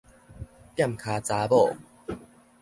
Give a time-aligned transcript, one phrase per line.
[0.75, 1.75] 踮跤查某